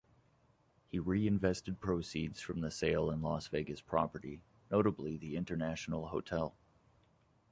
He 0.87 0.97
reinvested 0.97 1.79
proceeds 1.79 2.41
from 2.41 2.61
the 2.61 2.71
sale 2.71 3.11
in 3.11 3.21
Las 3.21 3.45
Vegas 3.49 3.81
property, 3.81 4.41
notably 4.71 5.15
the 5.15 5.35
International 5.35 6.07
Hotel. 6.07 6.55